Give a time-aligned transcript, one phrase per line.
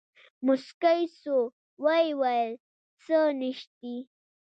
[0.45, 1.35] موسکى سو
[1.83, 2.51] ويې ويل
[3.03, 3.95] سه نيشتې.